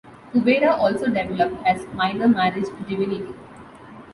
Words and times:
Kubera 0.33 0.71
also 0.79 1.05
developed 1.11 1.63
as 1.63 1.85
minor 1.93 2.27
marriage-divinity. 2.27 3.35